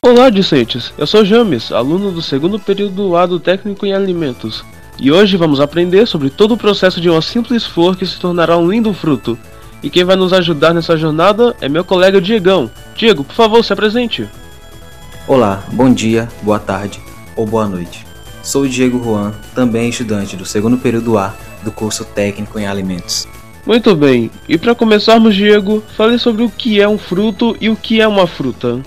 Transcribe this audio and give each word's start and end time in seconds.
Olá, 0.00 0.30
discentes! 0.30 0.92
Eu 0.96 1.06
sou 1.06 1.24
James, 1.24 1.72
aluno 1.72 2.12
do 2.12 2.22
segundo 2.22 2.58
período 2.58 2.94
do 2.94 3.08
lado 3.08 3.40
técnico 3.40 3.84
em 3.84 3.92
alimentos. 3.92 4.64
E 4.98 5.10
hoje 5.10 5.36
vamos 5.36 5.60
aprender 5.60 6.06
sobre 6.06 6.30
todo 6.30 6.54
o 6.54 6.56
processo 6.56 7.00
de 7.00 7.10
uma 7.10 7.20
simples 7.20 7.66
flor 7.66 7.96
que 7.96 8.06
se 8.06 8.18
tornará 8.18 8.56
um 8.56 8.70
lindo 8.70 8.94
fruto. 8.94 9.36
E 9.82 9.90
quem 9.90 10.04
vai 10.04 10.14
nos 10.14 10.32
ajudar 10.32 10.72
nessa 10.72 10.96
jornada 10.96 11.54
é 11.60 11.68
meu 11.68 11.84
colega 11.84 12.20
Diegão. 12.20 12.70
Diego, 12.96 13.24
por 13.24 13.34
favor, 13.34 13.64
se 13.64 13.72
apresente. 13.72 14.26
Olá, 15.26 15.64
bom 15.72 15.92
dia, 15.92 16.28
boa 16.42 16.60
tarde 16.60 17.00
ou 17.34 17.44
boa 17.44 17.66
noite. 17.66 18.06
Sou 18.42 18.62
o 18.62 18.68
Diego 18.68 19.02
Juan, 19.02 19.32
também 19.54 19.88
estudante 19.88 20.36
do 20.36 20.46
segundo 20.46 20.78
período 20.78 21.18
A 21.18 21.34
do 21.64 21.72
curso 21.72 22.04
técnico 22.04 22.58
em 22.58 22.66
alimentos. 22.66 23.26
Muito 23.66 23.94
bem, 23.96 24.30
e 24.48 24.56
para 24.56 24.74
começarmos, 24.76 25.34
Diego, 25.34 25.82
fale 25.96 26.18
sobre 26.18 26.44
o 26.44 26.48
que 26.48 26.80
é 26.80 26.88
um 26.88 26.96
fruto 26.96 27.56
e 27.60 27.68
o 27.68 27.76
que 27.76 28.00
é 28.00 28.08
uma 28.08 28.26
fruta. 28.26 28.80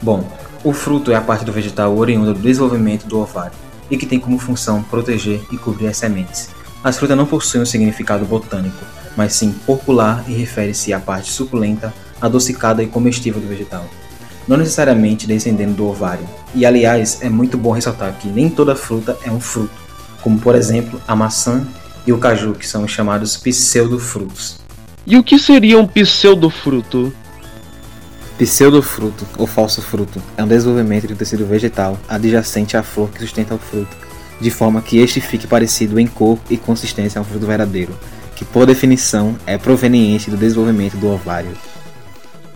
Bom, 0.00 0.24
o 0.62 0.72
fruto 0.72 1.10
é 1.10 1.14
a 1.14 1.20
parte 1.20 1.44
do 1.44 1.52
vegetal 1.52 1.96
oriunda 1.96 2.32
do 2.32 2.40
desenvolvimento 2.40 3.06
do 3.06 3.20
ovário 3.20 3.56
e 3.90 3.96
que 3.96 4.06
tem 4.06 4.20
como 4.20 4.38
função 4.38 4.82
proteger 4.82 5.40
e 5.50 5.56
cobrir 5.56 5.88
as 5.88 5.96
sementes. 5.96 6.50
As 6.82 6.96
frutas 6.96 7.16
não 7.16 7.26
possuem 7.26 7.62
um 7.62 7.66
significado 7.66 8.24
botânico, 8.24 8.84
mas 9.16 9.32
sim 9.32 9.52
popular 9.66 10.24
e 10.28 10.32
refere-se 10.32 10.92
à 10.92 11.00
parte 11.00 11.30
suculenta, 11.30 11.92
adocicada 12.20 12.82
e 12.82 12.86
comestível 12.86 13.40
do 13.40 13.48
vegetal, 13.48 13.84
não 14.46 14.56
necessariamente 14.56 15.26
descendendo 15.26 15.74
do 15.74 15.86
ovário. 15.86 16.26
E 16.54 16.64
aliás, 16.64 17.18
é 17.20 17.28
muito 17.28 17.58
bom 17.58 17.72
ressaltar 17.72 18.16
que 18.18 18.28
nem 18.28 18.48
toda 18.48 18.76
fruta 18.76 19.16
é 19.24 19.30
um 19.30 19.40
fruto, 19.40 19.74
como 20.22 20.38
por 20.38 20.54
exemplo 20.54 21.00
a 21.06 21.16
maçã 21.16 21.66
e 22.06 22.12
o 22.12 22.18
caju, 22.18 22.54
que 22.54 22.66
são 22.66 22.86
chamados 22.86 23.36
pseudofrutos. 23.36 24.60
E 25.06 25.16
o 25.16 25.24
que 25.24 25.38
seria 25.38 25.78
um 25.78 25.86
pseudofruto? 25.86 27.12
Pseudofruto 28.38 29.26
ou 29.36 29.48
falso 29.48 29.82
fruto 29.82 30.22
é 30.36 30.44
um 30.44 30.46
desenvolvimento 30.46 31.08
de 31.08 31.12
um 31.12 31.16
tecido 31.16 31.44
vegetal 31.44 31.98
adjacente 32.08 32.76
à 32.76 32.84
flor 32.84 33.10
que 33.10 33.18
sustenta 33.18 33.52
o 33.52 33.58
fruto, 33.58 33.96
de 34.40 34.48
forma 34.48 34.80
que 34.80 34.98
este 34.98 35.20
fique 35.20 35.48
parecido 35.48 35.98
em 35.98 36.06
cor 36.06 36.38
e 36.48 36.56
consistência 36.56 37.18
a 37.18 37.22
um 37.22 37.24
fruto 37.24 37.46
verdadeiro, 37.46 37.92
que 38.36 38.44
por 38.44 38.64
definição 38.64 39.36
é 39.44 39.58
proveniente 39.58 40.30
do 40.30 40.36
desenvolvimento 40.36 40.96
do 40.96 41.08
ovário. 41.08 41.50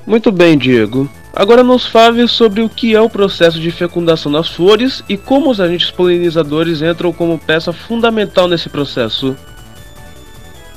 Muito 0.07 0.31
bem, 0.31 0.57
Diego. 0.57 1.11
Agora 1.35 1.65
nos 1.65 1.85
fale 1.85 2.29
sobre 2.29 2.63
o 2.63 2.69
que 2.69 2.95
é 2.95 3.01
o 3.01 3.11
processo 3.11 3.59
de 3.59 3.73
fecundação 3.73 4.31
das 4.31 4.49
flores 4.49 5.03
e 5.09 5.17
como 5.17 5.51
os 5.51 5.59
agentes 5.59 5.91
polinizadores 5.91 6.81
entram 6.81 7.13
como 7.13 7.39
peça 7.39 7.73
fundamental 7.73 8.47
nesse 8.47 8.69
processo. 8.69 9.37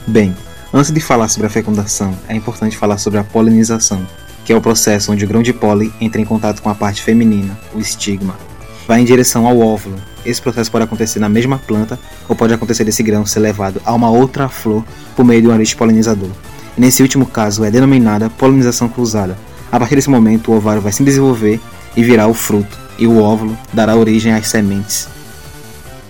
Bem, 0.08 0.36
antes 0.74 0.92
de 0.92 1.00
falar 1.00 1.28
sobre 1.28 1.46
a 1.46 1.50
fecundação, 1.52 2.18
é 2.28 2.36
importante 2.36 2.76
falar 2.76 2.98
sobre 2.98 3.20
a 3.20 3.24
polinização, 3.24 4.08
que 4.46 4.54
é 4.54 4.56
o 4.56 4.62
processo 4.62 5.12
onde 5.12 5.26
o 5.26 5.28
grão 5.28 5.42
de 5.42 5.52
pólen 5.52 5.92
entra 6.00 6.22
em 6.22 6.26
contato 6.26 6.62
com 6.62 6.70
a 6.70 6.76
parte 6.76 7.02
feminina, 7.02 7.58
o 7.74 7.80
estigma, 7.80 8.38
vai 8.88 9.02
em 9.02 9.06
direção 9.06 9.48
ao 9.48 9.60
óvulo. 9.60 9.98
Esse 10.24 10.42
processo 10.42 10.72
pode 10.72 10.86
acontecer 10.86 11.20
na 11.20 11.28
mesma 11.28 11.58
planta 11.58 12.00
ou 12.30 12.36
pode 12.36 12.54
acontecer 12.54 12.84
desse 12.84 13.04
grão 13.04 13.26
ser 13.26 13.40
levado 13.40 13.82
a 13.84 13.94
uma 13.94 14.10
outra 14.10 14.48
flor 14.48 14.84
por 15.16 15.26
meio 15.26 15.42
de 15.42 15.48
um 15.48 15.52
ariste 15.52 15.76
polinizador. 15.76 16.30
E 16.78 16.82
nesse 16.82 17.02
último 17.02 17.26
caso 17.26 17.64
é 17.64 17.72
denominada 17.72 18.30
polinização 18.30 18.88
cruzada. 18.88 19.36
A 19.72 19.80
partir 19.80 19.96
desse 19.96 20.10
momento, 20.10 20.52
o 20.52 20.56
ovário 20.56 20.82
vai 20.82 20.92
se 20.92 21.04
desenvolver 21.04 21.60
e 21.98 22.04
virar 22.04 22.28
o 22.28 22.34
fruto, 22.34 22.78
e 23.00 23.08
o 23.08 23.22
óvulo 23.22 23.58
dará 23.74 23.96
origem 23.96 24.34
às 24.34 24.48
sementes. 24.48 25.08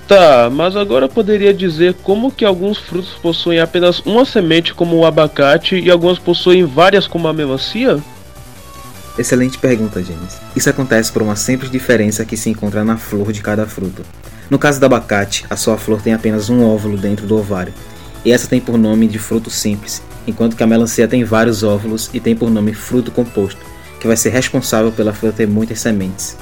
Tá, 0.07 0.51
mas 0.51 0.75
agora 0.75 1.09
poderia 1.09 1.53
dizer 1.53 1.95
como 2.03 2.31
que 2.31 2.45
alguns 2.45 2.77
frutos 2.77 3.13
possuem 3.21 3.59
apenas 3.59 3.99
uma 4.01 4.23
semente 4.23 4.73
como 4.73 4.97
o 4.97 5.05
abacate 5.05 5.79
e 5.79 5.89
alguns 5.89 6.19
possuem 6.19 6.63
várias 6.63 7.07
como 7.07 7.27
a 7.27 7.33
melancia? 7.33 7.99
Excelente 9.17 9.57
pergunta, 9.57 10.03
James. 10.03 10.37
Isso 10.55 10.69
acontece 10.69 11.11
por 11.11 11.21
uma 11.21 11.35
simples 11.35 11.71
diferença 11.71 12.25
que 12.25 12.35
se 12.35 12.49
encontra 12.49 12.83
na 12.83 12.97
flor 12.97 13.31
de 13.31 13.41
cada 13.41 13.65
fruto. 13.65 14.03
No 14.49 14.59
caso 14.59 14.79
do 14.79 14.85
abacate, 14.85 15.45
a 15.49 15.55
sua 15.55 15.77
flor 15.77 16.01
tem 16.01 16.13
apenas 16.13 16.49
um 16.49 16.63
óvulo 16.63 16.97
dentro 16.97 17.25
do 17.25 17.37
ovário, 17.37 17.73
e 18.23 18.31
essa 18.31 18.47
tem 18.47 18.59
por 18.59 18.77
nome 18.77 19.07
de 19.07 19.17
fruto 19.17 19.49
simples, 19.49 20.01
enquanto 20.27 20.55
que 20.55 20.63
a 20.63 20.67
melancia 20.67 21.07
tem 21.07 21.23
vários 21.23 21.63
óvulos 21.63 22.09
e 22.13 22.19
tem 22.19 22.35
por 22.35 22.49
nome 22.49 22.73
fruto 22.73 23.11
composto, 23.11 23.59
que 23.99 24.07
vai 24.07 24.17
ser 24.17 24.29
responsável 24.29 24.91
pela 24.91 25.13
flor 25.13 25.31
ter 25.31 25.47
muitas 25.47 25.79
sementes. 25.79 26.37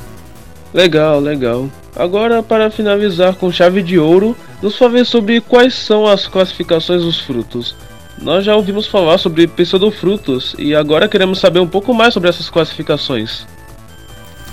Legal, 0.73 1.19
legal. 1.19 1.69
Agora, 1.95 2.41
para 2.41 2.71
finalizar 2.71 3.35
com 3.35 3.51
chave 3.51 3.83
de 3.83 3.99
ouro, 3.99 4.35
nos 4.61 4.75
fale 4.75 5.05
sobre 5.05 5.39
quais 5.39 5.75
são 5.75 6.07
as 6.07 6.27
classificações 6.27 7.03
dos 7.03 7.19
frutos. 7.19 7.75
Nós 8.21 8.45
já 8.45 8.55
ouvimos 8.55 8.87
falar 8.87 9.17
sobre 9.17 9.47
pseudofrutos 9.47 10.55
e 10.57 10.75
agora 10.75 11.07
queremos 11.07 11.39
saber 11.39 11.59
um 11.59 11.67
pouco 11.67 11.93
mais 11.93 12.13
sobre 12.13 12.29
essas 12.29 12.49
classificações. 12.49 13.45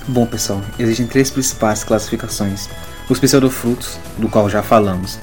Bom, 0.09 0.27
pessoal, 0.27 0.63
existem 0.79 1.07
três 1.07 1.31
principais 1.31 1.85
classificações. 1.85 2.69
Os 3.09 3.19
pseudofrutos, 3.19 3.99
do 4.19 4.29
qual 4.29 4.49
já 4.49 4.63
falamos. 4.63 5.19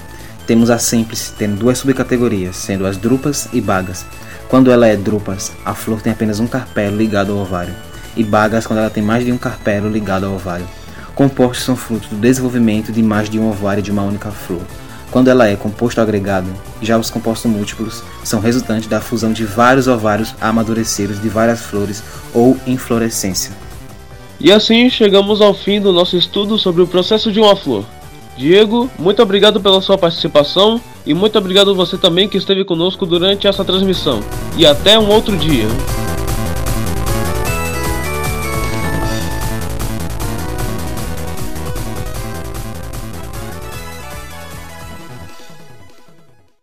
Temos 0.45 0.69
a 0.69 0.77
simples, 0.77 1.33
tendo 1.37 1.57
duas 1.57 1.79
subcategorias, 1.79 2.55
sendo 2.55 2.85
as 2.85 2.95
drupas 2.95 3.49
e 3.51 3.59
bagas. 3.59 4.05
Quando 4.47 4.71
ela 4.71 4.87
é 4.87 4.95
drupas, 4.95 5.51
a 5.65 5.73
flor 5.73 6.01
tem 6.01 6.13
apenas 6.13 6.39
um 6.39 6.47
carpelo 6.47 6.95
ligado 6.95 7.33
ao 7.33 7.39
ovário, 7.39 7.75
e 8.15 8.23
bagas 8.23 8.65
quando 8.65 8.79
ela 8.79 8.89
tem 8.89 9.03
mais 9.03 9.25
de 9.25 9.31
um 9.31 9.37
carpelo 9.37 9.89
ligado 9.89 10.25
ao 10.25 10.35
ovário. 10.35 10.65
Compostos 11.13 11.65
são 11.65 11.75
frutos 11.75 12.07
do 12.07 12.15
desenvolvimento 12.15 12.91
de 12.93 13.03
mais 13.03 13.29
de 13.29 13.37
um 13.37 13.49
ovário 13.49 13.83
de 13.83 13.91
uma 13.91 14.03
única 14.03 14.31
flor. 14.31 14.61
Quando 15.11 15.29
ela 15.29 15.47
é 15.47 15.55
composto 15.55 16.01
agregado, 16.01 16.47
já 16.81 16.97
os 16.97 17.09
compostos 17.09 17.49
múltiplos 17.49 18.03
são 18.23 18.39
resultantes 18.39 18.87
da 18.87 18.99
fusão 18.99 19.31
de 19.31 19.45
vários 19.45 19.87
ovários 19.87 20.35
amadurecidos 20.39 21.21
de 21.21 21.29
várias 21.29 21.61
flores 21.61 22.03
ou 22.33 22.57
inflorescência. 22.67 23.51
E 24.39 24.51
assim 24.51 24.89
chegamos 24.89 25.41
ao 25.41 25.53
fim 25.53 25.81
do 25.81 25.91
nosso 25.91 26.15
estudo 26.17 26.59
sobre 26.59 26.81
o 26.81 26.87
processo 26.87 27.31
de 27.31 27.39
uma 27.39 27.55
flor. 27.55 27.85
Diego, 28.37 28.89
muito 28.99 29.21
obrigado 29.23 29.59
pela 29.59 29.81
sua 29.81 29.97
participação 29.97 30.79
e 31.05 31.13
muito 31.13 31.37
obrigado 31.37 31.73
você 31.73 31.97
também 31.97 32.29
que 32.29 32.37
esteve 32.37 32.63
conosco 32.63 33.05
durante 33.05 33.47
essa 33.47 33.65
transmissão. 33.65 34.19
E 34.55 34.65
até 34.65 34.99
um 34.99 35.09
outro 35.09 35.35
dia. 35.35 35.67